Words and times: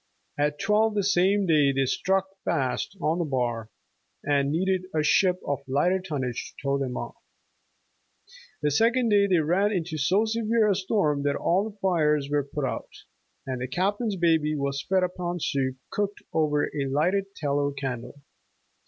At 0.35 0.57
twelve 0.59 0.95
the 0.95 1.03
same 1.03 1.45
day 1.45 1.71
they 1.71 1.85
stuck 1.85 2.25
fast 2.43 2.97
on 2.99 3.21
a 3.21 3.23
bar, 3.23 3.69
and 4.23 4.51
needed 4.51 4.85
a 4.95 5.03
ship 5.03 5.39
of 5.45 5.59
lighter 5.67 5.99
tonnage 6.01 6.43
to 6.47 6.55
tow 6.65 6.77
them 6.79 6.97
off. 6.97 7.17
The 8.63 8.71
second 8.71 9.09
day 9.09 9.27
they 9.27 9.37
ran 9.41 9.71
into 9.71 9.99
so 9.99 10.25
severe 10.25 10.67
a 10.67 10.73
storm 10.75 11.21
that 11.21 11.35
all 11.35 11.77
fires 11.83 12.31
were 12.31 12.43
put 12.43 12.65
out, 12.65 12.89
and 13.45 13.61
the 13.61 13.67
Captain's 13.67 14.15
baby 14.15 14.55
was 14.55 14.81
fed 14.89 15.03
upon 15.03 15.39
soup 15.39 15.77
cooked 15.91 16.23
over 16.33 16.63
a 16.63 16.85
lighted 16.89 17.35
tallow 17.35 17.69
candle. 17.69 18.23